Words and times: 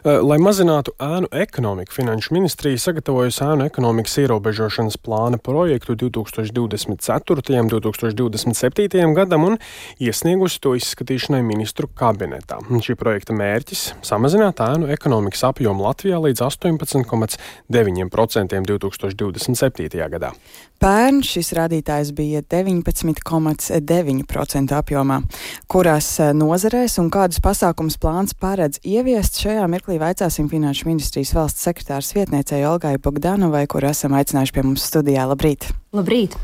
Eh, 0.00 0.16
lai 0.24 0.38
mazinātu 0.40 0.94
ēnu 0.96 1.28
ekonomiku, 1.36 1.92
Finanšu 1.92 2.32
ministrija 2.32 2.78
sagatavojusi 2.80 3.42
ēnu 3.44 3.66
ekonomikas 3.68 4.14
ierobežošanas 4.22 4.96
plāna 4.96 5.36
projektu 5.36 5.92
2024. 5.92 7.60
un 7.60 7.68
2027. 7.68 9.12
gadam 9.14 9.44
un 9.44 9.58
iesniegusi 10.00 10.60
to 10.64 10.72
izskatīšanai 10.78 11.42
ministru 11.44 11.84
kabinetā. 11.92 12.64
Šī 12.80 12.96
projekta 12.96 13.36
mērķis- 13.36 13.92
samazināt 14.10 14.56
ēnu 14.64 14.88
ekonomikas 14.88 15.44
apjomu 15.50 15.84
Latvijā 15.84 16.16
līdz 16.16 16.40
18,9% 16.48 18.64
2027. 18.64 20.08
gadā. 20.08 20.32
Pērn 20.80 21.20
šis 21.20 21.52
rādītājs 21.52 22.16
bija 22.16 22.40
19,9% 22.40 24.72
apjomā. 24.72 25.20
Kurās 25.68 26.20
eh, 26.20 26.32
nozarēs 26.32 26.98
un 27.02 27.10
kādus 27.10 27.40
pasākums 27.44 27.98
plāns 28.00 28.32
paredz 28.32 28.78
ieviest 28.80 29.36
šajā 29.44 29.68
mirklī? 29.68 29.89
Mirklī 29.90 29.98
vaicāsim 29.98 30.46
Finanšu 30.46 30.86
ministrijas 30.86 31.32
valsts 31.34 31.64
sekretārs 31.66 32.12
vietniecei 32.14 32.62
Olgai 32.64 32.94
Bogdanovai, 33.02 33.66
kur 33.66 33.82
esam 33.82 34.14
aicinājuši 34.14 34.54
pie 34.54 34.62
mums 34.62 34.86
studijā. 34.86 35.26
Labrīt! 35.26 35.66
Labrīt! 35.92 36.36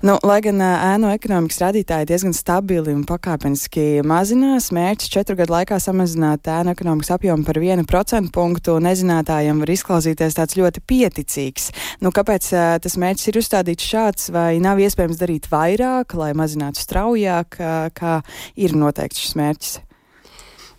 Nu, 0.00 0.14
lai 0.24 0.38
gan 0.40 0.62
ēnu 0.64 1.10
ekonomikas 1.12 1.60
rādītāji 1.60 2.08
diezgan 2.08 2.32
stabili 2.32 2.94
un 2.96 3.02
pakāpeniski 3.04 4.00
mazinās, 4.00 4.70
mērķis 4.72 5.10
četru 5.12 5.36
gadu 5.36 5.52
laikā 5.52 5.76
samazināt 5.76 6.48
ēnu 6.48 6.72
ekonomikas 6.72 7.12
apjomu 7.18 7.44
par 7.44 7.60
vienu 7.60 7.84
procentu 7.84 8.32
punktu 8.32 8.78
nezinātājiem 8.80 9.60
var 9.60 9.72
izklausīties 9.74 10.38
tāds 10.38 10.56
ļoti 10.56 10.80
pieticīgs. 10.88 11.68
Nu, 12.00 12.14
kāpēc 12.16 12.48
tas 12.86 12.96
mērķis 12.96 13.28
ir 13.28 13.40
uzstādīts 13.42 13.90
šāds, 13.90 14.30
vai 14.32 14.54
nav 14.64 14.80
iespējams 14.80 15.20
darīt 15.20 15.50
vairāk, 15.52 16.16
lai 16.16 16.32
mazinātu 16.32 16.80
straujāk, 16.80 17.60
kā 17.92 18.14
ir 18.56 18.78
noteikts 18.78 19.26
šis 19.26 19.36
mērķis? 19.42 19.76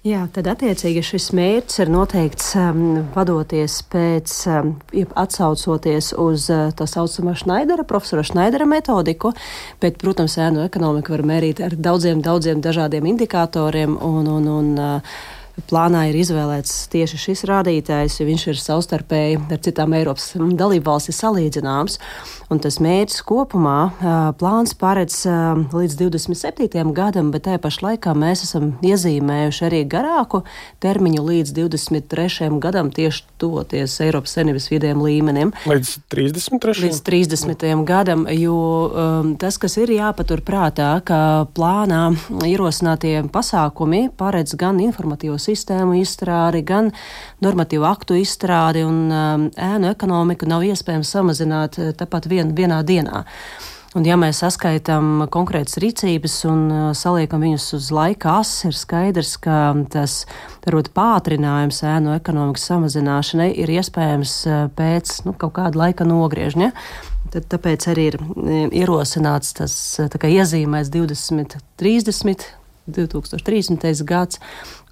Jā, 0.08 0.22
tad 0.32 0.48
attiecīgi 0.48 1.02
šis 1.04 1.26
mērķis 1.36 1.82
ir 1.84 1.90
noteikts 1.92 2.54
um, 2.56 2.84
vadoties 3.12 3.82
pēc, 3.92 4.36
um, 4.48 4.70
atsaucoties 5.20 6.14
uz 6.16 6.46
uh, 6.56 6.70
tā 6.72 6.88
saucamā 6.88 7.34
Šnaidera, 7.36 7.84
profesora 7.84 8.24
Šnaidera 8.24 8.64
metodiku, 8.64 9.34
bet, 9.84 9.98
protams, 10.00 10.38
ēnu 10.40 10.64
ekonomika 10.64 11.12
var 11.18 11.26
mērīt 11.28 11.60
ar 11.66 11.76
daudziem, 11.76 12.24
daudziem 12.24 12.64
dažādiem 12.64 13.12
indikatoriem 13.12 13.98
un, 14.00 14.32
un, 14.38 14.48
un 14.54 14.72
uh, 14.80 15.20
plānā 15.68 16.06
ir 16.08 16.22
izvēlēts 16.22 16.86
tieši 16.94 17.20
šis 17.20 17.44
rādītājs, 17.52 18.22
jo 18.22 18.30
viņš 18.30 18.48
ir 18.54 18.64
savstarpēji 18.64 19.42
ar 19.52 19.64
citām 19.68 20.00
Eiropas 20.00 20.32
dalību 20.40 20.94
valstis 20.94 21.20
salīdzināms. 21.26 22.00
Un 22.50 22.58
tas 22.58 22.80
mērķis 22.82 23.22
kopumā 23.30 23.92
plāns 24.40 24.72
paredz 24.74 25.20
līdz 25.70 25.96
27. 26.00 26.82
gadam, 26.98 27.28
bet 27.30 27.44
tajā 27.46 27.60
pašā 27.62 27.84
laikā 27.86 28.16
mēs 28.18 28.42
esam 28.48 28.72
iezīmējuši 28.82 29.66
arī 29.68 29.82
garāku 29.86 30.40
termiņu 30.82 31.26
līdz 31.28 31.54
23. 31.54 32.48
gadam, 32.58 32.90
tieši 32.90 33.28
tuvoties 33.38 34.00
Eiropas 34.02 34.34
Savienības 34.34 34.66
vidējiem 34.72 35.04
līmenim. 35.06 35.52
Līdz 35.70 35.92
33. 36.10 36.88
Līdz 36.88 37.04
30. 37.06 37.68
gadam, 37.86 38.26
jo 38.34 38.56
um, 38.58 39.36
tas, 39.38 39.62
kas 39.62 39.78
ir 39.78 39.94
jāpatur 39.94 40.42
prātā, 40.42 40.90
ka 41.06 41.46
plānā 41.54 42.02
ierosinātie 42.50 43.14
pasākumi 43.30 44.08
paredz 44.18 44.58
gan 44.58 44.82
informatīvos 44.82 45.46
sistēmu 45.52 46.00
izstrādi, 46.02 46.64
gan 46.66 46.90
normatīvu 47.46 47.86
aktu 47.94 48.18
izstrādi 48.24 48.82
un 48.90 49.06
um, 49.06 49.48
ēnu 49.54 49.94
ekonomiku 49.94 50.50
nav 50.50 50.66
iespējams 50.66 51.14
samazināt 51.14 51.78
tāpat 52.02 52.26
vien, 52.40 52.56
vienā 52.56 52.80
dienā. 52.88 53.26
Un, 53.98 54.06
ja 54.06 54.14
mēs 54.22 54.44
saskaitām 54.44 55.24
konkrētas 55.34 55.80
rīcības 55.82 56.36
un 56.46 56.60
uh, 56.70 56.82
saliekam 56.94 57.42
viņus 57.42 57.72
uz 57.74 57.88
laika 57.90 58.36
asis, 58.44 58.68
ir 58.70 58.76
skaidrs, 58.78 59.32
ka 59.42 59.72
tas 59.90 60.20
varbūt 60.68 60.92
pātrinājums 60.94 61.82
ēnu 61.90 62.14
ekonomikas 62.14 62.68
samazināšanai 62.70 63.50
ir 63.64 63.74
iespējams 63.80 64.36
uh, 64.46 64.60
pēc 64.78 65.16
nu, 65.26 65.34
kaut 65.34 65.56
kāda 65.58 65.82
laika 65.82 66.06
nogriežņa. 66.06 66.70
Tad, 67.34 67.50
tāpēc 67.50 67.90
arī 67.90 68.06
ir 68.12 68.20
ierosināts 68.78 69.58
tas 69.58 69.74
iezīmēs 70.06 70.94
20, 70.94 71.58
30, 71.82 72.46
2030. 72.96 74.04
gads, 74.08 74.40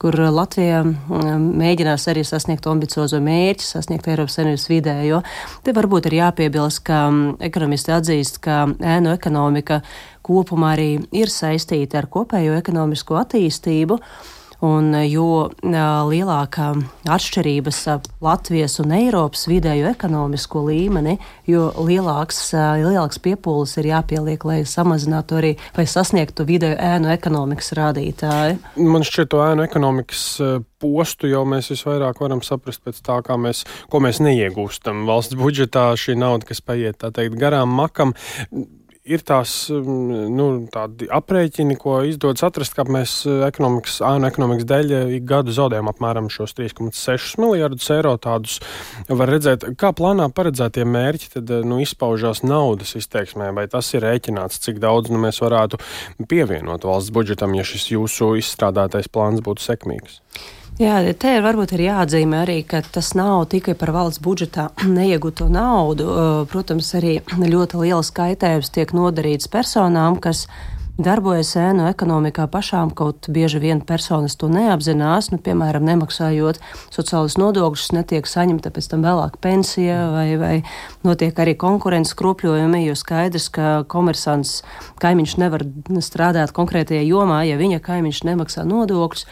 kur 0.01 0.15
Latvija 0.17 0.83
mēģinās 0.85 2.07
arī 2.11 2.23
sasniegt 2.27 2.67
ambiciozo 2.69 3.19
mērķi, 3.23 3.65
sasniegt 3.65 4.07
Eiropas 4.07 4.37
Savienības 4.37 4.67
vidējo. 4.71 5.21
Te 5.65 5.73
varbūt 5.77 6.09
ir 6.09 6.19
jāpiebilst, 6.21 6.83
ka 6.87 7.03
ekonomisti 7.49 7.95
atzīst, 7.97 8.41
ka 8.43 8.63
ēnu 8.95 9.13
ekonomika 9.15 9.81
kopumā 10.27 10.75
arī 10.75 10.89
ir 11.15 11.31
saistīta 11.33 12.01
ar 12.01 12.09
kopējo 12.11 12.57
ekonomisko 12.59 13.19
attīstību. 13.23 14.01
Un 14.66 14.90
jo 15.06 15.50
lielākā 15.62 16.68
atšķirības 17.13 17.81
Latvijas 18.25 18.79
un 18.81 18.94
Eiropas 18.97 19.45
vidējo 19.50 19.91
ekonomisko 19.91 20.63
līmeni, 20.66 21.18
jo 21.45 21.68
lielāks, 21.78 22.40
lielāks 22.81 23.22
piepūles 23.22 23.75
ir 23.78 23.91
jāpieliek, 23.91 24.47
lai 24.50 24.63
samazinātu 24.66 25.38
arī 25.38 25.51
vai 25.78 25.85
sasniegtu 25.90 26.47
vidēju 26.47 26.79
ēnu 26.88 27.12
ekonomikas 27.13 27.75
rādītāju. 27.78 28.57
Man 28.81 29.06
šķiet, 29.06 29.29
to 29.34 29.44
ēnu 29.45 29.68
ekonomikas 29.68 30.25
postu 30.81 31.29
jau 31.29 31.44
mēs 31.50 31.69
visvairāk 31.74 32.22
varam 32.22 32.41
saprast 32.45 32.81
pēc 32.85 33.03
tā, 33.06 33.19
mēs, 33.38 33.63
ko 33.94 34.01
mēs 34.01 34.22
neiegūstam 34.25 35.06
valsts 35.09 35.38
budžetā. 35.38 35.91
Šī 35.97 36.18
nauda, 36.18 36.50
kas 36.50 36.66
paiet 36.66 36.97
tā 37.03 37.13
teikt 37.13 37.38
garām 37.38 37.69
makam, 37.78 38.13
ir 39.07 39.23
tās 39.28 39.53
mm, 39.72 40.28
nu, 40.35 40.47
aprēķini, 41.18 41.78
ko 41.79 42.00
izdodas 42.07 42.44
atrast, 42.47 42.75
kā 42.78 42.85
mēs 42.90 43.19
eh, 43.28 43.44
ekonomikas, 43.47 44.00
ēnu 44.06 44.28
ekonomikas 44.29 44.68
dēļ 44.69 44.94
eh, 44.97 45.13
ik 45.18 45.25
gadu 45.29 45.56
zaudējam 45.56 45.90
apmēram 45.91 46.29
šos 46.34 46.56
3,6 46.57 47.40
miljardus 47.41 47.90
eiro. 47.95 48.16
Tādus 48.22 48.59
var 49.07 49.31
redzēt, 49.31 49.66
kā 49.79 49.94
plānā 49.97 50.28
paredzētie 50.35 50.85
mērķi 50.88 51.34
tad, 51.38 51.56
eh, 51.56 51.66
nu, 51.68 51.79
izpaužās 51.84 52.44
naudas 52.45 52.95
izteiksmē, 53.00 53.53
vai 53.57 53.68
tas 53.72 53.94
ir 53.95 54.06
rēķināts, 54.06 54.62
cik 54.68 54.81
daudz 54.84 55.13
nu, 55.13 55.22
mēs 55.24 55.41
varētu 55.44 55.81
pievienot 56.28 56.88
valsts 56.88 57.13
budžetam, 57.16 57.56
ja 57.57 57.66
šis 57.68 57.91
jūsu 57.95 58.35
izstrādātais 58.41 59.12
plāns 59.12 59.44
būtu 59.45 59.63
sekmīgs. 59.63 60.22
Jā, 60.77 60.99
te 61.17 61.31
ir 61.33 61.41
varbūt 61.41 61.71
ir 61.73 61.88
jāatzīmē 61.88 62.43
arī, 62.43 62.59
ka 62.61 62.83
tas 62.85 63.15
nav 63.17 63.47
tikai 63.49 63.73
par 63.73 63.89
valsts 63.95 64.21
budžetā 64.21 64.67
neiegūto 64.85 65.47
naudu. 65.49 66.05
Protams, 66.51 66.91
arī 66.99 67.15
ļoti 67.33 67.79
liels 67.81 68.11
kaitējums 68.13 68.69
tiek 68.75 68.93
nodarīts 68.93 69.49
personām, 69.49 70.19
kas 70.21 70.43
darbojas 71.01 71.55
ēnu 71.57 71.88
ekonomikā 71.89 72.45
pašām, 72.53 72.93
kaut 72.93 73.25
bieži 73.33 73.63
vien 73.65 73.81
personas 73.81 74.38
to 74.38 74.51
neapzinās, 74.53 75.31
nu, 75.33 75.41
piemēram, 75.41 75.81
nemaksājot 75.89 76.61
sociālus 76.94 77.39
nodokļus, 77.41 77.89
netiek 77.97 78.29
saņemta 78.29 78.69
pēc 78.73 78.94
tam 78.94 79.09
vēlāk 79.09 79.41
pensija 79.41 79.99
vai, 80.13 80.29
vai 80.38 80.55
notiek 81.05 81.38
arī 81.41 81.57
konkurences 81.57 82.13
kropļojumi, 82.21 82.85
jo 82.85 82.97
skaidrs, 82.97 83.49
ka 83.49 83.77
komersants 83.89 84.59
kaimiņš 85.01 85.39
nevar 85.41 85.65
strādāt 86.05 86.53
konkrētajā 86.53 87.01
jomā, 87.09 87.47
ja 87.49 87.57
viņa 87.57 87.81
kaimiņš 87.89 88.27
nemaksā 88.29 88.69
nodokļus. 88.69 89.25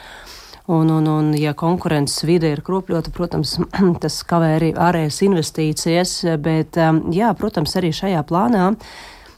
Un, 0.67 0.89
un, 0.89 1.07
un, 1.07 1.27
ja 1.37 1.51
konkurences 1.53 2.23
vide 2.25 2.49
ir 2.49 2.63
kropļota, 2.65 3.11
protams, 3.13 3.59
tas 4.03 4.15
kavē 4.25 4.55
arī 4.57 4.71
ārējas 4.73 5.19
investīcijas, 5.27 6.13
bet, 6.41 6.79
um, 6.81 7.03
jā, 7.13 7.29
protams, 7.37 7.75
arī 7.77 7.91
šajā 7.93 8.23
plānā 8.25 8.71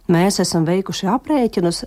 mēs 0.08 0.40
esam 0.40 0.64
veikuši 0.64 1.10
aprēķinus, 1.12 1.82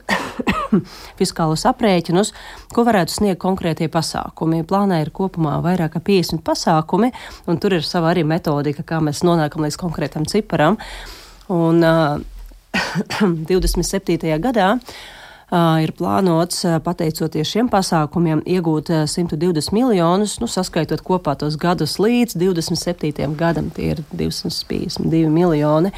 fiskālus 1.18 1.64
aprēķinus, 1.70 2.34
ko 2.76 2.84
varētu 2.84 3.14
sniegt 3.14 3.40
konkrētie 3.40 3.88
pasākumi. 3.92 4.60
Plānā 4.68 5.00
ir 5.00 5.12
kopumā 5.16 5.56
vairāk 5.64 5.96
kā 5.96 6.02
50 6.10 6.44
pasākumi, 6.44 7.08
un 7.48 7.60
tur 7.62 7.78
ir 7.78 7.86
sava 7.86 8.12
arī 8.12 8.26
metodika, 8.28 8.84
kā 8.84 9.00
mēs 9.00 9.24
nonākam 9.24 9.64
līdz 9.64 9.80
konkrētam 9.80 10.28
ciparam. 10.28 10.76
Un 11.48 11.80
uh, 11.80 12.20
27. 13.48 14.20
gadā 14.44 14.74
ir 15.50 15.92
plānots, 15.98 16.62
pateicoties 16.84 17.48
šiem 17.50 17.70
pasākumiem, 17.72 18.42
iegūt 18.46 18.92
120 19.10 19.72
miljonus, 19.74 20.36
nu, 20.42 20.48
saskaitot 20.50 21.02
kopā 21.06 21.34
tos 21.38 21.56
gadus 21.60 21.96
līdz 22.02 22.36
27. 22.38 23.34
gadam, 23.38 23.70
tie 23.74 23.94
ir 23.94 24.02
252 24.14 25.30
miljoni. 25.32 25.90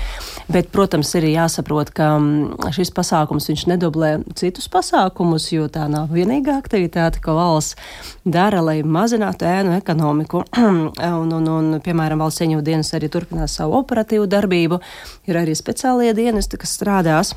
Bet, 0.53 0.71
protams, 0.73 1.13
ir 1.19 1.29
jāsaprot, 1.31 1.93
ka 1.95 2.15
šis 2.73 2.93
pasākums 2.97 3.51
nedoblē 3.69 4.15
citus 4.39 4.69
pasākumus, 4.73 5.51
jo 5.53 5.69
tā 5.73 5.87
nav 5.93 6.13
vienīgā 6.15 6.57
aktivitāte, 6.59 7.21
ko 7.23 7.37
valsts 7.37 7.77
dara, 8.25 8.63
lai 8.65 8.81
mazinātu 8.83 9.47
ēnu 9.49 9.77
ekonomiku. 9.77 10.45
un, 10.63 11.33
un, 11.39 11.49
un, 11.59 11.71
piemēram, 11.85 12.25
valsts 12.25 12.45
ieņēmuma 12.47 12.67
dienas 12.67 12.93
arī 12.97 13.13
turpinās 13.13 13.61
savu 13.61 13.77
operatīvu 13.83 14.29
darbību, 14.33 14.81
ir 15.29 15.43
arī 15.45 15.57
speciālie 15.59 16.15
dienesti, 16.17 16.61
kas 16.61 16.79
strādās. 16.79 17.37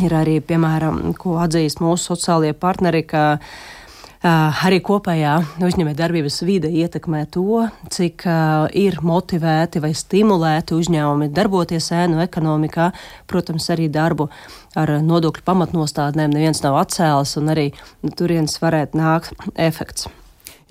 Ir 0.00 0.14
arī, 0.16 0.38
piemēram, 0.40 1.12
ko 1.20 1.36
atzīst 1.42 1.82
mūsu 1.84 2.14
sociālie 2.14 2.54
partneri, 2.56 3.02
ka 3.04 3.24
uh, 3.36 4.62
arī 4.64 4.78
kopējā 4.84 5.34
uzņēmē 5.60 5.92
darbības 5.98 6.40
vide 6.48 6.70
ietekmē 6.72 7.26
to, 7.34 7.66
cik 7.92 8.24
uh, 8.24 8.70
ir 8.72 8.96
motivēti 9.04 9.82
vai 9.84 9.92
stimulēti 9.98 10.78
uzņēmumi 10.78 11.28
darboties 11.36 11.90
ēnu 11.98 12.22
ekonomikā, 12.24 12.88
protams, 13.28 13.68
arī 13.74 13.90
darbu 13.92 14.30
ar 14.78 14.96
nodokļu 15.04 15.44
pamatnostādnēm 15.44 16.32
neviens 16.32 16.64
nav 16.64 16.80
atcēlis 16.86 17.36
un 17.42 17.52
arī 17.52 17.68
turienes 18.16 18.56
varētu 18.64 19.02
nākt 19.02 19.48
efekts. 19.60 20.08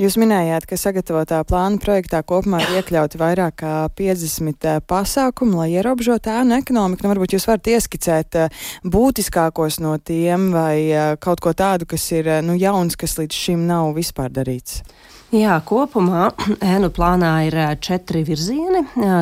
Jūs 0.01 0.15
minējāt, 0.17 0.63
ka 0.65 0.77
sagatavotā 0.81 1.43
plāna 1.45 1.77
projektā 1.77 2.23
kopumā 2.25 2.57
ir 2.63 2.79
iekļauti 2.79 3.19
vairāk 3.21 3.59
kā 3.61 3.73
50 3.99 4.65
eh, 4.65 4.79
pasākumu, 4.89 5.59
lai 5.59 5.75
ierobežotu 5.75 6.31
ēnu 6.33 6.55
ekonomiku. 6.57 7.05
Nu, 7.05 7.11
varbūt 7.11 7.35
jūs 7.35 7.45
varat 7.45 7.69
ieskicēt 7.69 8.39
eh, 8.41 8.63
būtiskākos 8.81 9.77
no 9.83 9.93
tiem 10.01 10.47
vai 10.55 10.73
eh, 10.89 11.11
kaut 11.21 11.43
ko 11.45 11.53
tādu, 11.53 11.85
kas 11.91 12.07
ir 12.17 12.31
nu, 12.47 12.55
jauns, 12.57 12.97
kas 12.97 13.19
līdz 13.19 13.43
šim 13.43 13.67
nav 13.69 13.91
vispār 13.99 14.33
darīts. 14.33 14.81
Jā, 15.31 15.53
kopumā 15.63 16.25
ēnu 16.73 16.89
plānā 16.91 17.29
ir 17.47 17.55
četri 17.79 18.19
virzieni, 18.27 18.81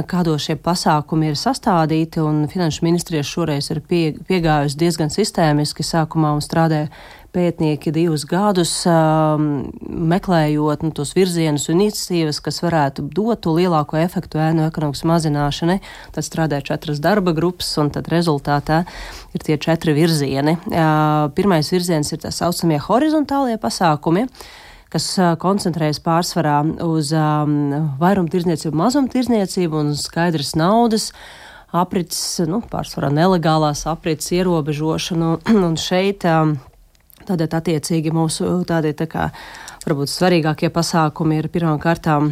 kādos 0.10 0.48
šie 0.48 0.56
pasākumi 0.58 1.28
ir 1.30 1.36
sastādīti, 1.38 2.18
un 2.26 2.48
Finanšu 2.50 2.82
ministrija 2.88 3.22
šoreiz 3.22 3.68
ir 3.70 3.84
pie, 3.86 4.16
piegājusi 4.26 4.80
diezgan 4.82 5.12
sistēmiski 5.14 5.84
sākumā 5.86 6.32
un 6.34 6.42
strādāja 6.42 6.88
pētnieki 7.30 7.92
divus 7.94 8.24
gadus 8.26 8.72
um, 8.90 9.68
meklējot 10.10 10.82
nu, 10.88 10.90
tos 10.98 11.12
virzienus 11.14 11.68
un 11.70 11.84
iniciatīvas, 11.84 12.40
kas 12.42 12.58
varētu 12.64 13.06
dot 13.14 13.44
to 13.46 13.54
lielāko 13.54 14.00
efektu 14.02 14.42
ēnu 14.42 14.64
ekonomikas 14.66 15.06
mazināšanai. 15.12 15.76
Tad 16.16 16.26
strādāja 16.26 16.72
četras 16.72 17.04
darba 17.06 17.36
grupas, 17.38 17.70
un 17.78 17.92
tad 17.94 18.10
rezultātā 18.10 18.80
ir 19.38 19.46
tie 19.46 19.60
četri 19.62 19.94
virzieni. 19.94 20.58
Uh, 20.72 21.30
pirmais 21.38 21.70
virziens 21.70 22.10
ir 22.10 22.24
tā 22.26 22.34
saucamie 22.34 22.82
horizontālie 22.88 23.60
pasākumi 23.62 24.26
kas 24.94 25.12
koncentrējas 25.42 26.02
pārsvarā 26.06 26.62
uz 26.86 27.12
um, 27.14 27.60
vairumtirdzniecību, 28.02 28.74
mazumtirdzniecību 28.80 29.84
un 29.84 29.94
skaidras 29.98 30.56
naudas 30.58 31.12
aprits, 31.70 32.40
nu, 32.50 32.64
pārsvarā 32.66 33.12
nelegālās 33.14 33.86
aprits 33.90 34.32
ierobežošanu. 34.34 35.36
un 35.70 35.78
šeit 35.78 36.26
um, 36.26 36.58
Tādēļ 37.30 37.56
attiecīgi 37.60 38.10
mūsu 38.16 38.48
tādi 38.66 38.96
tā 38.98 39.06
kā 39.10 39.28
varbūt 39.84 40.10
svarīgākie 40.10 40.72
pasākumi 40.74 41.38
ir 41.38 41.50
pirmām 41.54 41.78
kārtām 41.82 42.32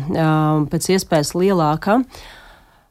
pēc 0.72 0.90
iespējas 0.96 1.36
lielāka. 1.38 2.00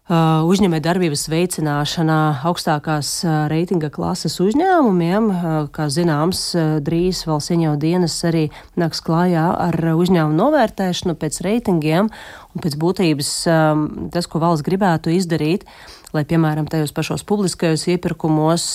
Uh, 0.07 0.45
uzņēmē 0.47 0.79
darbības 0.79 1.25
veicināšana 1.27 2.17
augstākās 2.47 3.09
uh, 3.25 3.49
reitinga 3.51 3.89
klases 3.91 4.37
uzņēmumiem, 4.39 5.25
uh, 5.35 5.57
kā 5.75 5.89
zināms, 5.91 6.45
drīz 6.87 7.25
valsts 7.27 7.51
ieņēmuma 7.51 7.81
dienas 7.83 8.15
arī 8.29 8.45
nāks 8.79 9.03
klājā 9.03 9.49
ar 9.65 9.75
uzņēmumu 9.97 10.39
novērtēšanu 10.39 11.17
pēc 11.19 11.41
reitingiem 11.49 12.07
un 12.07 12.63
pēc 12.63 12.79
būtības 12.79 13.33
um, 13.51 13.83
tas, 14.15 14.31
ko 14.31 14.39
valsts 14.45 14.63
gribētu 14.69 15.11
izdarīt, 15.11 15.67
lai, 16.15 16.23
piemēram, 16.23 16.71
tajos 16.71 16.95
pašos 16.95 17.27
publiskajos 17.27 17.89
iepirkumos 17.91 18.69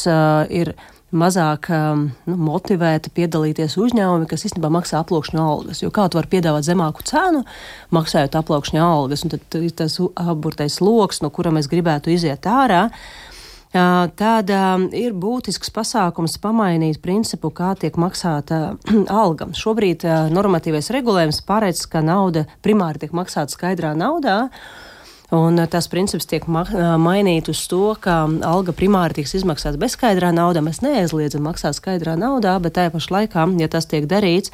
ir 0.51 0.75
mazāk 1.11 1.67
um, 1.73 2.05
nu, 2.27 2.35
motivēti 2.49 3.11
piedalīties 3.15 3.77
uzņēmumi, 3.81 4.27
kas 4.31 4.45
īstenībā 4.47 4.71
maksā 4.71 5.01
aploksņa 5.01 5.41
algas. 5.43 5.81
Jo 5.83 5.91
kā 5.93 6.07
tu 6.07 6.19
vari 6.19 6.31
piedāvāt 6.31 6.67
zemāku 6.67 7.03
cenu, 7.07 7.43
maksājot 7.95 8.37
aploksņa 8.39 8.85
algas, 8.85 9.25
un 9.25 9.33
tad 9.35 9.59
tas 9.77 9.97
aburtais 10.19 10.79
lokus, 10.83 11.21
no 11.23 11.31
kura 11.33 11.53
mēs 11.55 11.69
gribētu 11.71 12.13
iziet 12.15 12.47
ārā. 12.47 12.87
Tad 13.71 14.49
ir 14.99 15.13
būtisks 15.15 15.71
pasākums 15.71 16.35
pamainīt 16.43 16.99
principu, 17.03 17.53
kā 17.55 17.71
tiek 17.79 17.95
maksāta 17.95 18.73
alga. 19.23 19.47
Šobrīd 19.55 20.03
normatīvais 20.35 20.91
regulējums 20.91 21.43
paredz, 21.47 21.85
ka 21.87 22.03
nauda 22.03 22.43
primāri 22.63 23.05
tiek 23.05 23.15
maksāta 23.15 23.55
skaidrā 23.55 23.93
naudā. 23.95 24.49
Un 25.31 25.59
eh, 25.59 25.67
tas 25.71 25.87
princips 25.87 26.27
tiek 26.27 26.45
ma 26.51 26.65
eh, 26.67 26.93
mainīts 26.99 27.53
uz 27.53 27.63
to, 27.71 27.93
ka 28.03 28.25
alga 28.47 28.75
primāri 28.75 29.21
tiks 29.21 29.37
izmaksāta 29.39 29.79
bezskaidrā 29.79 30.33
naudā. 30.35 30.63
Mēs 30.65 30.81
neaizliedzam 30.83 31.45
maksāt 31.47 31.77
skaidrā 31.79 32.17
naudā, 32.19 32.57
bet 32.63 32.75
tajā 32.75 32.91
pašā 32.91 33.15
laikā, 33.15 33.45
ja 33.61 33.69
tas 33.71 33.87
tiek 33.87 34.09
darīts, 34.11 34.51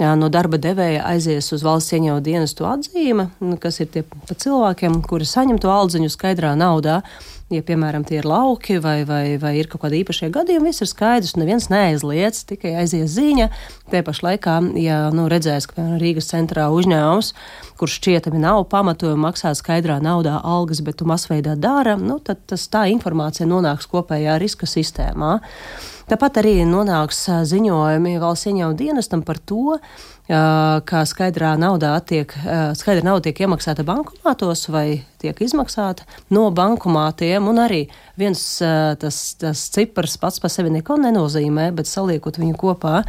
no 0.00 0.30
darba 0.32 0.58
devēja 0.60 1.04
aizies 1.12 1.50
uz 1.54 1.64
valsts 1.66 1.92
ieņēmuma 1.96 2.24
dienestu 2.24 2.66
atzīme, 2.68 3.28
nu, 3.44 3.58
kas 3.60 3.82
ir 3.82 3.90
tie 3.92 4.04
pa 4.04 4.36
cilvēkiem, 4.36 5.02
kuri 5.06 5.28
saņem 5.28 5.60
to 5.60 5.72
aldziņu 5.72 6.12
skaidrā 6.12 6.54
naudā. 6.58 7.02
Ja, 7.50 7.64
piemēram, 7.66 8.04
tie 8.06 8.20
ir 8.20 8.28
lauki 8.30 8.76
vai, 8.78 9.00
vai, 9.02 9.34
vai 9.42 9.56
ir 9.58 9.66
kaut 9.66 9.82
kādi 9.82 10.04
īpašie 10.04 10.28
gadījumi, 10.30 10.70
viss 10.70 10.84
ir 10.84 10.86
skaidrs, 10.86 11.32
neviens 11.34 11.66
neaizliedz, 11.72 12.44
tikai 12.46 12.76
aizies 12.78 13.10
ziņa. 13.16 13.48
Tie 13.90 14.04
pašā 14.06 14.28
laikā, 14.28 14.54
ja 14.78 15.00
nu, 15.10 15.24
redzēs, 15.26 15.66
ka 15.66 15.80
piemēram, 15.80 15.98
Rīgas 15.98 16.30
centrā 16.30 16.68
uzņēmums, 16.70 17.32
kurš 17.80 17.96
šķietami 17.98 18.38
nav 18.44 18.62
pamatojumi 18.70 19.24
maksāt 19.26 19.58
skaidrā 19.58 19.98
naudā 19.98 20.36
algas, 20.46 20.78
bet 20.86 21.00
tu 21.02 21.10
masveidā 21.10 21.56
dara, 21.58 21.96
nu, 21.98 22.20
tad 22.22 22.46
tas, 22.46 22.68
tā 22.70 22.86
informācija 22.94 23.50
nonāks 23.50 23.90
kopējā 23.90 24.38
riska 24.38 24.70
sistēmā. 24.70 25.40
Tāpat 26.10 26.40
arī 26.40 26.56
nonāks 26.66 27.20
ziņojumi 27.46 28.16
valsts 28.18 28.48
ieņēmuma 28.50 28.74
dienestam 28.74 29.20
par 29.22 29.38
to, 29.46 29.76
ka 30.26 31.02
skaidrā 31.06 31.52
naudā 31.58 31.92
tiek, 32.02 32.34
skaidra 32.78 33.04
nauda 33.06 33.28
tiek 33.28 33.44
iemaksāta 33.44 33.84
bankomātos 33.86 34.64
vai 34.74 35.04
tiek 35.20 35.42
izmaksāta 35.44 36.06
no 36.34 36.48
bankomātiem, 36.54 37.48
un 37.50 37.60
arī 37.62 37.84
viens 38.20 38.40
tas, 39.00 39.20
tas 39.40 39.66
cipars 39.74 40.16
pats 40.20 40.40
par 40.42 40.52
sevi 40.52 40.72
neko 40.74 40.98
nenozīmē, 41.00 41.70
bet 41.76 41.90
saliekot 41.90 42.40
viņu 42.40 42.58
kopā 42.60 43.00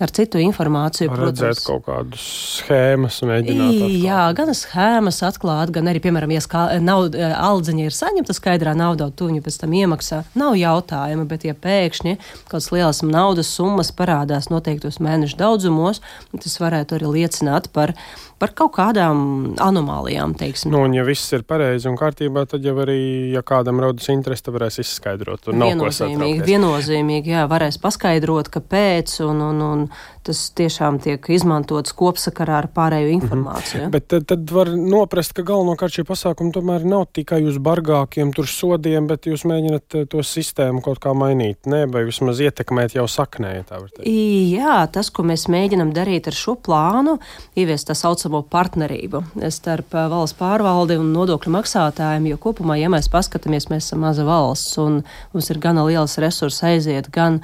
ar 0.00 0.12
citu 0.16 0.40
informāciju, 0.40 1.10
Var 1.10 1.18
protams. 1.18 1.42
Redzēt 1.42 1.66
kaut 1.66 1.84
kādus 1.88 2.24
schēmas, 2.60 3.20
mēģināt. 3.28 3.74
Atklāt. 3.74 3.96
Jā, 4.06 4.22
gan 4.38 4.52
schēmas 4.56 5.20
atklāt, 5.28 5.72
gan 5.74 5.90
arī, 5.92 6.00
piemēram, 6.04 6.32
ja 6.32 6.40
skā, 6.44 6.64
nauda, 6.84 7.34
aldziņa 7.36 7.84
ir 7.84 7.96
saņemta 7.96 8.36
skaidrā 8.36 8.74
naudā, 8.78 9.10
tu 9.12 9.28
viņu 9.28 9.44
pēc 9.44 9.60
tam 9.60 9.76
iemaksā. 9.76 10.22
Nav 10.40 10.56
jautājuma, 10.60 11.28
bet 11.28 11.44
ja 11.48 11.56
pēkšņi 11.56 12.16
kaut 12.16 12.54
kādas 12.54 12.72
lielas 12.74 13.04
naudas 13.04 13.52
summas 13.52 13.92
parādās 13.96 14.48
noteiktos 14.52 15.02
mēnešu 15.04 15.38
daudzumos, 15.40 16.00
tas 16.32 16.58
varētu 16.62 16.96
arī 16.96 17.14
liecināt 17.20 17.68
par 17.76 17.94
par 18.40 18.54
kaut 18.56 18.72
kādām 18.78 19.18
anomālijām. 19.60 20.32
Teiksim. 20.40 20.72
Nu, 20.72 20.86
un, 20.86 20.94
ja 20.96 21.04
viss 21.04 21.28
ir 21.36 21.44
pareizi 21.44 21.59
un 21.88 21.96
kārtībā, 22.00 22.44
tad 22.50 22.64
jau 22.66 22.74
arī, 22.82 23.00
ja 23.34 23.42
kādam 23.46 23.80
rodas 23.82 24.08
interesi, 24.12 24.44
tad 24.46 24.56
varēs 24.56 24.80
izskaidrot. 24.82 25.44
Tur 25.46 25.58
nav 25.58 25.74
ko 25.80 25.90
satraukties. 25.94 26.46
Viennozīmīgi, 26.48 27.34
jā, 27.36 27.44
varēs 27.50 27.80
paskaidrot, 27.82 28.50
kāpēc, 28.54 29.18
un, 29.26 29.44
un, 29.50 29.62
un 29.66 29.86
tas 30.26 30.40
tiešām 30.56 30.98
tiek 31.00 31.24
izmantots 31.32 31.94
kopsakarā 31.96 32.58
ar 32.60 32.68
pārējo 32.74 33.08
mhm. 33.08 33.16
informāciju. 33.20 33.80
Mm 33.80 33.86
-hmm. 33.86 33.90
Bet 33.90 34.08
tad, 34.12 34.26
tad 34.26 34.50
var 34.50 34.68
noprast, 34.76 35.32
ka 35.32 35.42
galvenokārt 35.42 35.96
šie 35.96 36.04
pasākumi 36.04 36.52
tomēr 36.52 36.84
nav 36.84 37.06
tikai 37.12 37.42
uz 37.48 37.56
bargākiem 37.58 38.32
tur 38.34 38.46
sodiem, 38.46 39.06
bet 39.06 39.26
jūs 39.26 39.44
mēģināt 39.44 39.94
eh, 39.94 40.06
to 40.10 40.22
sistēmu 40.22 40.82
kaut 40.82 40.98
kā 40.98 41.14
mainīt, 41.14 41.66
ne, 41.66 41.86
vai 41.86 42.04
vismaz 42.04 42.40
ietekmēt 42.40 42.94
jau 42.94 43.06
saknē. 43.08 43.64
Jā, 44.04 44.86
tas, 44.92 45.10
ko 45.10 45.22
mēs 45.22 45.48
mēģinam 45.48 45.92
darīt 45.92 46.26
ar 46.26 46.36
šo 46.36 46.54
plānu, 46.54 47.18
ieviest 47.56 47.88
tā 47.88 47.94
saucamo 47.94 48.42
partnerību 48.42 49.24
starp 49.48 49.94
eh, 49.94 50.08
valsts 50.08 50.38
pārvaldi 50.38 50.98
un 51.00 51.12
nodokļu 51.12 51.52
maksātājiem, 51.52 52.26
jo 52.26 52.36
kopumā, 52.36 52.76
ja 52.80 52.88
mēs 52.92 53.08
paskatāmies, 53.08 53.70
mēs 53.70 53.86
esam 53.86 54.04
maza 54.04 54.24
valsts 54.24 54.78
un 54.78 55.02
mums 55.32 55.50
ir 55.50 55.58
gana 55.58 55.84
liels 55.84 56.18
resursi 56.18 56.66
aiziet 56.66 57.10
gan 57.10 57.40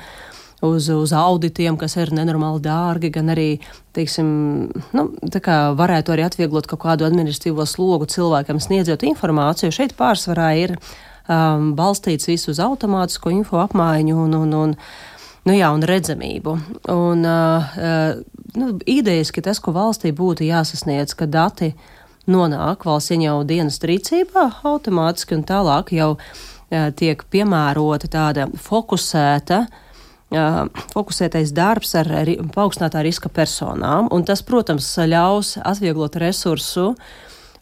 uz, 0.68 0.88
uz 0.92 1.12
auditiem, 1.16 1.78
kas 1.80 1.96
ir 2.00 2.12
nenormāli 2.14 2.62
dārgi, 2.64 3.10
gan 3.14 3.32
arī, 3.34 3.48
teiksim, 3.96 4.28
nu, 4.96 5.04
varētu 5.80 6.14
arī 6.14 6.26
atvieglot 6.26 6.68
kaut 6.70 6.82
kādu 6.84 7.06
administratīvo 7.08 7.66
slogu 7.68 8.08
cilvēkam 8.10 8.60
sniedzot 8.62 9.06
informāciju. 9.06 9.74
Šeit 9.74 9.96
pārsvarā 9.98 10.52
ir 10.60 10.76
um, 10.76 11.74
balstīts 11.78 12.30
visu 12.30 12.52
uz 12.54 12.62
automātisko 12.62 13.32
info 13.34 13.60
apmaiņu 13.64 14.24
un, 14.24 14.40
un, 14.44 14.56
un 14.62 14.80
Nu, 15.46 15.54
jā, 15.54 15.68
un 15.70 15.84
redzamību. 15.86 16.52
Un, 16.90 17.20
uh, 17.22 17.74
uh, 17.78 18.48
nu, 18.58 18.72
idejas, 18.90 19.30
ka 19.30 19.44
tas, 19.46 19.60
ko 19.62 19.70
valstī 19.76 20.10
būtu 20.10 20.42
jāsasniedz, 20.42 21.14
ka 21.14 21.28
dati 21.30 21.68
nonāk 22.26 22.82
valsts 22.82 23.14
ieņēmuma 23.14 23.46
dienas 23.46 23.78
rīcībā 23.78 24.42
automātiski 24.66 25.38
un 25.38 25.44
tālāk 25.46 25.94
jau 25.94 26.16
uh, 26.16 26.88
tiek 26.98 27.22
piemērota 27.30 28.10
tāda 28.10 28.48
fokusēta 28.58 29.60
uh, 29.68 29.85
fokusētais 30.30 31.52
darbs 31.54 31.94
ar 31.94 32.08
paaugstinātā 32.54 33.02
riska 33.06 33.28
personām, 33.28 34.08
un 34.10 34.24
tas, 34.26 34.42
protams, 34.42 34.88
ļaus 34.98 35.56
atvieglot 35.62 36.16
resursu 36.18 36.94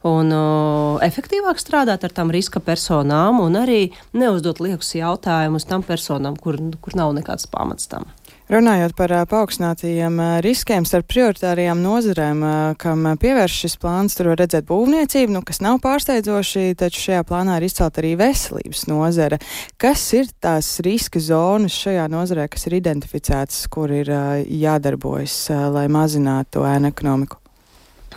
un 0.04 0.32
uh, 0.32 1.00
efektīvāk 1.04 1.60
strādāt 1.60 2.04
ar 2.04 2.12
tām 2.12 2.30
riska 2.32 2.60
personām 2.60 3.40
un 3.40 3.56
arī 3.56 3.92
neuzdot 4.12 4.60
liekus 4.60 4.94
jautājumus 4.96 5.64
tam 5.68 5.82
personām, 5.82 6.36
kur, 6.36 6.58
kur 6.80 6.96
nav 6.96 7.14
nekāds 7.16 7.48
pamats 7.48 7.88
tam. 7.88 8.08
Runājot 8.44 8.92
par 8.92 9.12
paaugstinātajiem 9.30 10.18
riskiem 10.44 10.84
starp 10.84 11.06
prioritārajām 11.08 11.78
nozarēm, 11.80 12.42
kam 12.76 13.06
pievērš 13.16 13.54
šis 13.62 13.76
plāns, 13.80 14.18
tur 14.18 14.28
var 14.34 14.42
redzēt 14.42 14.66
būvniecību, 14.68 15.32
nu, 15.32 15.40
kas 15.48 15.62
nav 15.64 15.78
pārsteidzoši, 15.80 16.74
taču 16.76 17.00
šajā 17.06 17.22
plānā 17.24 17.56
ir 17.56 17.64
izcelt 17.70 17.96
arī 18.02 18.10
veselības 18.20 18.84
nozare. 18.90 19.38
Kas 19.80 20.02
ir 20.18 20.28
tās 20.44 20.68
riska 20.84 21.22
zonas 21.24 21.72
šajā 21.86 22.04
nozarē, 22.12 22.44
kas 22.52 22.68
ir 22.68 22.76
identificētas, 22.82 23.62
kur 23.72 23.94
ir 23.96 24.12
jādarbojas, 24.44 25.38
lai 25.72 25.86
mazinātu 25.88 26.66
ēnu 26.68 26.92
ekonomiku? 26.92 27.40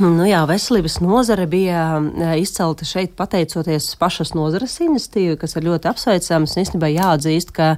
Nu 0.03 0.27
jā, 0.27 0.43
veselības 0.45 0.99
nozare 1.01 1.47
bija 1.49 1.87
izcelta 2.37 2.85
šeit 2.85 3.15
pateicoties 3.17 3.93
pašas 3.97 4.35
nozares 4.35 4.75
iniciatīvai, 4.83 5.39
kas 5.39 5.55
ir 5.55 5.71
ļoti 5.71 5.89
apsveicams. 5.89 6.59
Īstenībā 6.61 6.91
jāatzīst, 6.91 7.55
ka 7.55 7.77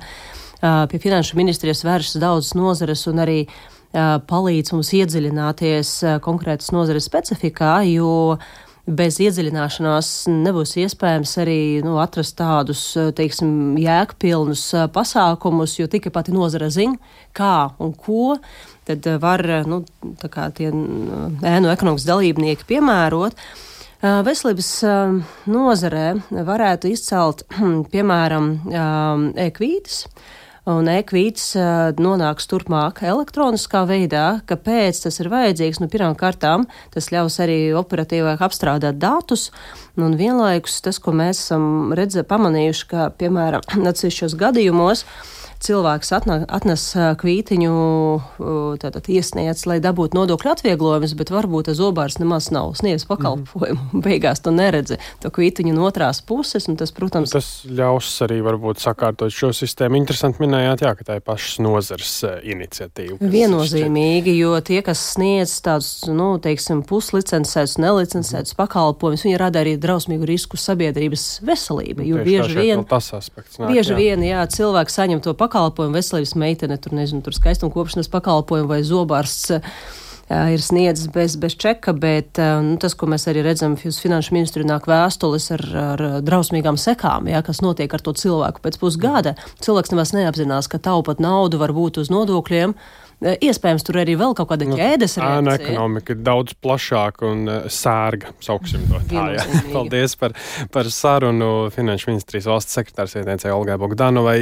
pie 0.62 1.00
finanšu 1.00 1.38
ministrijas 1.40 1.84
vēršas 1.88 2.22
daudzas 2.22 2.56
nozares 2.58 3.06
un 3.08 3.22
arī 3.24 3.42
palīdz 4.30 4.74
mums 4.76 4.92
iedziļināties 4.94 5.94
konkrētas 6.26 6.74
nozares 6.76 7.08
specifikā, 7.10 7.80
jo 7.90 8.38
bez 8.90 9.20
iedziļināšanās 9.22 10.10
nebūs 10.30 10.76
iespējams 10.82 11.36
arī 11.42 11.60
nu, 11.86 11.98
atrast 12.02 12.38
tādus, 12.40 12.82
teiksim, 13.18 13.78
jēgpilnus 13.82 14.66
pasākumus, 14.94 15.78
jo 15.80 15.88
tikai 15.92 16.12
pati 16.14 16.34
nozara 16.34 16.70
zina, 16.74 16.98
kā 17.38 17.72
un 17.82 17.94
ko 17.94 18.38
tad 18.90 19.06
var 19.22 19.44
nu, 19.70 19.84
tie 20.58 20.70
ēnu 20.70 21.74
ekonomikas 21.74 22.08
dalībnieki 22.10 22.66
piemērot. 22.70 23.38
Veselības 24.00 24.72
nozarē 25.52 26.06
varētu 26.48 26.90
izcelt, 26.94 27.44
piemēram, 27.94 28.52
ekvītis 29.50 30.06
un 30.70 30.90
e-kvīts 30.92 31.54
nonāks 32.00 32.48
turpmāk 32.50 33.02
elektroniskā 33.08 33.84
veidā. 33.90 34.26
Kāpēc 34.50 35.02
tas 35.06 35.20
ir 35.22 35.32
vajadzīgs? 35.32 35.82
Nu, 35.82 35.90
pirmām 35.92 36.16
kārtām 36.20 36.68
tas 36.94 37.10
ļaus 37.14 37.40
arī 37.44 37.60
operatīvāk 37.80 38.44
apstrādāt 38.46 39.00
datus, 39.02 39.50
un 39.98 40.18
vienlaikus 40.20 40.80
tas, 40.86 41.02
ko 41.02 41.16
mēs 41.16 41.42
esam 41.46 41.94
redzē, 41.98 42.26
pamanījuši, 42.30 42.88
ka, 42.92 43.10
piemēram, 43.20 43.66
atsevišķos 43.92 44.38
gadījumos, 44.40 45.06
cilvēks 45.64 46.14
atnā, 46.16 46.38
atnes 46.48 46.84
kvītiņu, 47.20 47.74
tātad 48.80 49.10
iesniedz, 49.12 49.66
lai 49.68 49.80
dabūtu 49.84 50.16
nodokļu 50.16 50.54
atvieglojumus, 50.54 51.16
bet 51.20 51.32
varbūt 51.34 51.70
tas 51.70 51.80
zobārs 51.80 52.20
nemaz 52.22 52.50
nav 52.56 52.72
sniedz 52.80 53.06
pakalpojumu. 53.10 53.80
Mm 53.80 53.90
-hmm. 53.92 54.04
Beigās 54.08 54.40
tu 54.44 54.52
neredzi 54.52 54.98
to 55.22 55.30
kvītiņu 55.30 55.74
no 55.76 55.88
otrās 55.88 56.22
puses, 56.22 56.68
un 56.68 56.78
tas, 56.80 56.92
protams, 56.92 57.36
tas 57.36 57.66
ļaus 57.66 58.10
arī 58.24 58.40
varbūt 58.46 58.80
sakārtot 58.80 59.32
šo 59.32 59.52
sistēmu. 59.54 59.98
Interesanti 59.98 60.40
minējāt, 60.44 60.82
jā, 60.82 60.96
ka 60.96 61.04
tā 61.04 61.16
ir 61.20 61.22
pašas 61.22 61.60
nozars 61.60 62.24
iniciatīva. 62.44 63.18
Viennozīmīgi, 63.20 64.38
jo 64.40 64.62
tie, 64.62 64.82
kas 64.82 65.14
sniedz 65.14 65.60
tādus, 65.62 66.08
nu, 66.08 66.38
teiksim, 66.40 66.84
puslicencētus, 66.84 67.78
nelicencētus 67.78 68.54
mm 68.54 68.56
-hmm. 68.56 68.64
pakalpojumus, 68.64 69.26
viņi 69.26 69.38
rada 69.38 69.60
arī 69.60 69.78
drausmīgu 69.78 70.26
risku 70.26 70.58
sabiedrības 70.58 71.42
veselībai. 71.42 72.08
Jo 72.08 72.24
bieži 72.24 72.56
vien, 72.56 72.86
tas 72.86 73.14
aspekts 73.14 73.60
nāk, 73.60 73.74
bieži 73.74 73.94
jā. 73.94 73.98
vien, 73.98 74.24
jā, 74.24 74.48
cilvēki 74.48 74.92
saņem 74.92 75.22
to 75.22 75.34
pakalpojumu 75.34 75.49
pakalpojumu, 75.50 75.98
veselības 75.98 76.38
meitene, 76.40 76.78
tur 76.78 76.96
nezinu, 76.96 77.26
tur 77.26 77.36
skaistuma 77.36 77.74
kopšanas 77.74 78.12
pakalpojumu 78.14 78.70
vai 78.70 78.84
zobārsts 78.86 79.58
ir 80.30 80.62
sniedzis 80.62 81.10
bez, 81.10 81.36
bez 81.42 81.56
čeka, 81.58 81.94
bet 81.98 82.38
nu, 82.38 82.78
tas, 82.82 82.94
ko 82.94 83.10
mēs 83.10 83.26
arī 83.32 83.42
redzam, 83.46 83.74
uz 83.74 83.98
finanšu 84.02 84.36
ministru 84.36 84.66
nāk 84.68 84.86
vēstules 84.90 85.50
ar, 85.58 85.66
ar 85.82 86.06
drausmīgām 86.26 86.78
sekām, 86.78 87.30
jā, 87.32 87.42
kas 87.46 87.64
notiek 87.66 87.94
ar 87.94 88.06
to 88.06 88.14
cilvēku 88.14 88.62
pēc 88.62 88.78
pusgada. 88.82 89.34
Cilvēks 89.66 89.94
nemaz 89.96 90.14
neapzinās, 90.14 90.70
ka 90.70 90.82
taupat 90.86 91.22
naudu 91.24 91.62
var 91.62 91.74
būt 91.74 92.04
uz 92.04 92.14
nodokļiem. 92.14 92.78
Iespējams, 93.20 93.84
tur 93.84 93.98
arī 94.00 94.14
vēl 94.16 94.32
kaut 94.38 94.48
kāda 94.48 94.64
nu, 94.64 94.78
ķēdes 94.80 95.18
reakcija. 95.20 95.40
Ēna 95.42 95.56
ekonomika 95.58 96.14
ir 96.16 96.22
daudz 96.24 96.54
plašāka 96.64 97.28
un 97.28 97.42
sērga, 97.68 98.32
sauksim 98.40 98.86
to 98.88 99.02
tā. 99.10 99.26
Jā. 99.36 99.44
Paldies 99.76 100.16
par, 100.22 100.38
par 100.72 100.88
sarunu 100.94 101.68
Finanšu 101.76 102.14
ministrijas 102.14 102.48
valsts 102.48 102.80
sekretārs 102.80 103.18
vietniecei 103.18 103.52
Olgai 103.52 103.76
Bogdanovai. 103.82 104.40